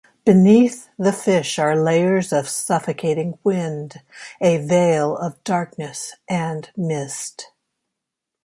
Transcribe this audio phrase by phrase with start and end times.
[0.25, 4.01] Beneath the fish are layers of suffocating wind,
[4.41, 7.51] a veil of darkness, and mist.